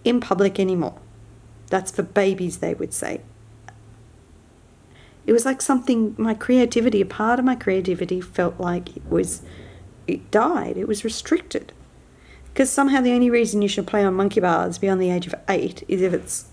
in 0.05 0.21
public 0.21 0.59
anymore. 0.59 1.02
That's 1.73 1.91
for 1.91 2.03
babies, 2.03 2.59
they 2.59 2.75
would 2.75 2.93
say. 2.93 3.23
It 5.25 5.33
was 5.33 5.47
like 5.47 5.63
something, 5.63 6.15
my 6.19 6.35
creativity, 6.35 7.01
a 7.01 7.07
part 7.07 7.39
of 7.39 7.47
my 7.47 7.55
creativity 7.55 8.21
felt 8.21 8.61
like 8.61 8.95
it 8.95 9.03
was, 9.09 9.41
it 10.07 10.31
died, 10.31 10.77
it 10.77 10.87
was 10.87 11.03
restricted. 11.03 11.73
Because 12.53 12.69
somehow 12.69 13.01
the 13.01 13.13
only 13.13 13.31
reason 13.31 13.63
you 13.63 13.69
should 13.69 13.87
play 13.87 14.05
on 14.05 14.13
monkey 14.13 14.39
bars 14.39 14.77
beyond 14.77 15.01
the 15.01 15.09
age 15.09 15.27
of 15.27 15.35
eight 15.49 15.83
is 15.89 16.03
if 16.03 16.13
it's 16.13 16.51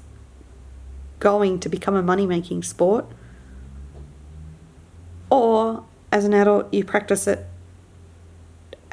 going 1.20 1.60
to 1.60 1.68
become 1.68 1.96
a 1.96 2.02
money 2.02 2.26
making 2.26 2.64
sport, 2.64 3.06
or 5.30 5.84
as 6.14 6.24
an 6.24 6.34
adult, 6.34 6.74
you 6.74 6.86
practice 6.86 7.28
it 7.28 7.46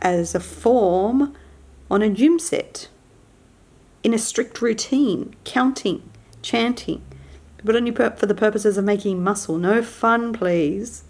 as 0.00 0.34
a 0.34 0.40
form 0.40 1.36
on 1.88 2.02
a 2.02 2.10
gym 2.10 2.40
set 2.40 2.88
in 4.02 4.12
a 4.12 4.18
strict 4.18 4.60
routine, 4.60 5.36
counting, 5.44 6.02
chanting, 6.46 7.02
but 7.64 7.74
only 7.74 7.90
for 7.90 8.26
the 8.26 8.34
purposes 8.34 8.78
of 8.78 8.84
making 8.84 9.22
muscle. 9.22 9.58
No 9.58 9.82
fun, 9.82 10.32
please. 10.32 11.02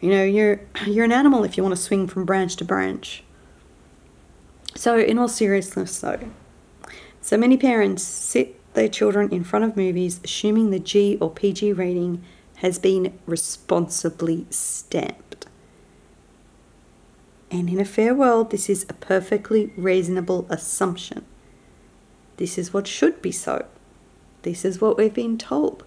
You 0.00 0.10
know, 0.10 0.24
you're 0.24 0.60
you're 0.86 1.04
an 1.04 1.12
animal 1.12 1.44
if 1.44 1.56
you 1.56 1.62
want 1.62 1.76
to 1.76 1.80
swing 1.80 2.06
from 2.08 2.24
branch 2.24 2.56
to 2.56 2.64
branch. 2.64 3.22
So, 4.74 4.98
in 4.98 5.18
all 5.18 5.28
seriousness, 5.28 6.00
though, 6.00 6.18
so 7.20 7.36
many 7.36 7.56
parents 7.56 8.02
sit 8.02 8.58
their 8.74 8.88
children 8.88 9.30
in 9.30 9.44
front 9.44 9.64
of 9.64 9.76
movies 9.76 10.20
assuming 10.24 10.70
the 10.70 10.80
G 10.80 11.16
or 11.20 11.30
PG 11.30 11.74
rating 11.74 12.24
has 12.56 12.78
been 12.78 13.16
responsibly 13.26 14.46
stamped. 14.50 15.46
And 17.50 17.68
in 17.68 17.78
a 17.78 17.84
fair 17.84 18.14
world, 18.14 18.50
this 18.50 18.68
is 18.68 18.84
a 18.88 18.94
perfectly 18.94 19.72
reasonable 19.76 20.46
assumption. 20.50 21.24
This 22.36 22.58
is 22.58 22.72
what 22.72 22.86
should 22.86 23.22
be 23.22 23.32
so. 23.32 23.66
This 24.42 24.64
is 24.64 24.80
what 24.80 24.96
we've 24.96 25.14
been 25.14 25.38
told. 25.38 25.84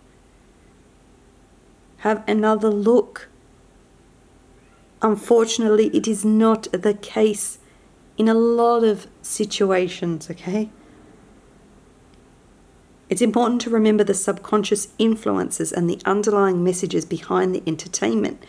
Have 1.98 2.24
another 2.28 2.70
look. 2.70 3.28
Unfortunately, 5.02 5.88
it 5.94 6.08
is 6.08 6.24
not 6.26 6.68
the 6.72 6.94
case 6.94 7.60
in 8.18 8.28
a 8.28 8.34
lot 8.34 8.84
of 8.84 9.08
situations, 9.22 10.30
okay? 10.30 10.70
It's 13.10 13.22
important 13.22 13.62
to 13.62 13.70
remember 13.70 14.04
the 14.04 14.14
subconscious 14.14 14.90
influences 14.98 15.72
and 15.72 15.90
the 15.90 16.02
underlying 16.04 16.64
messages 16.64 17.06
behind 17.06 17.54
the 17.54 17.64
entertainment, 17.68 18.44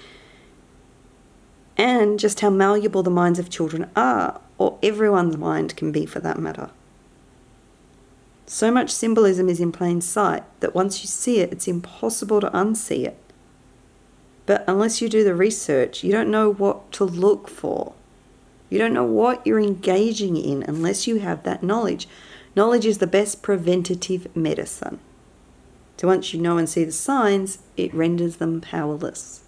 and 1.76 2.18
just 2.18 2.40
how 2.40 2.50
malleable 2.50 3.02
the 3.02 3.10
minds 3.10 3.38
of 3.38 3.50
children 3.50 3.88
are, 3.94 4.40
or 4.56 4.78
everyone's 4.82 5.36
mind 5.36 5.76
can 5.76 5.92
be 5.92 6.06
for 6.06 6.18
that 6.20 6.38
matter. 6.38 6.70
So 8.50 8.70
much 8.70 8.88
symbolism 8.88 9.50
is 9.50 9.60
in 9.60 9.72
plain 9.72 10.00
sight 10.00 10.42
that 10.60 10.74
once 10.74 11.02
you 11.02 11.06
see 11.06 11.40
it, 11.40 11.52
it's 11.52 11.68
impossible 11.68 12.40
to 12.40 12.50
unsee 12.50 13.04
it. 13.04 13.18
But 14.46 14.64
unless 14.66 15.02
you 15.02 15.10
do 15.10 15.22
the 15.22 15.34
research, 15.34 16.02
you 16.02 16.10
don't 16.10 16.30
know 16.30 16.50
what 16.50 16.90
to 16.92 17.04
look 17.04 17.48
for. 17.48 17.92
You 18.70 18.78
don't 18.78 18.94
know 18.94 19.04
what 19.04 19.46
you're 19.46 19.60
engaging 19.60 20.38
in 20.38 20.62
unless 20.62 21.06
you 21.06 21.18
have 21.18 21.42
that 21.42 21.62
knowledge. 21.62 22.08
Knowledge 22.56 22.86
is 22.86 22.98
the 22.98 23.06
best 23.06 23.42
preventative 23.42 24.34
medicine. 24.34 24.98
So 25.98 26.08
once 26.08 26.32
you 26.32 26.40
know 26.40 26.56
and 26.56 26.68
see 26.68 26.84
the 26.84 26.92
signs, 26.92 27.58
it 27.76 27.92
renders 27.92 28.36
them 28.36 28.62
powerless. 28.62 29.44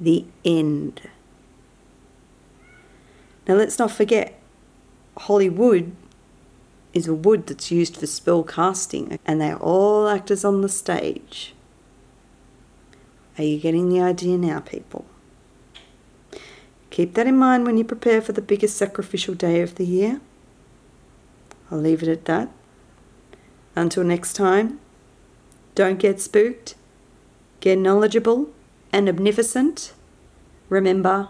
The 0.00 0.24
end. 0.44 1.02
Now 3.46 3.54
let's 3.54 3.78
not 3.78 3.92
forget, 3.92 4.40
Hollywood 5.16 5.94
is 6.96 7.06
a 7.06 7.14
wood 7.14 7.46
that's 7.46 7.70
used 7.70 7.94
for 7.98 8.06
spell 8.06 8.42
casting, 8.42 9.18
and 9.26 9.38
they're 9.38 9.58
all 9.58 10.08
actors 10.08 10.46
on 10.46 10.62
the 10.62 10.68
stage. 10.68 11.54
Are 13.36 13.44
you 13.44 13.58
getting 13.58 13.90
the 13.90 14.00
idea 14.00 14.38
now, 14.38 14.60
people? 14.60 15.04
Keep 16.88 17.12
that 17.12 17.26
in 17.26 17.36
mind 17.36 17.66
when 17.66 17.76
you 17.76 17.84
prepare 17.84 18.22
for 18.22 18.32
the 18.32 18.40
biggest 18.40 18.78
sacrificial 18.78 19.34
day 19.34 19.60
of 19.60 19.74
the 19.74 19.84
year. 19.84 20.22
I'll 21.70 21.78
leave 21.78 22.02
it 22.02 22.08
at 22.08 22.24
that. 22.24 22.48
Until 23.74 24.02
next 24.02 24.32
time, 24.32 24.80
don't 25.74 25.98
get 25.98 26.18
spooked, 26.18 26.76
get 27.60 27.78
knowledgeable 27.78 28.48
and 28.90 29.06
omnificent. 29.06 29.92
Remember, 30.70 31.28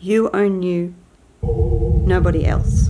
you 0.00 0.30
own 0.30 0.62
you, 0.62 0.94
nobody 1.42 2.46
else. 2.46 2.81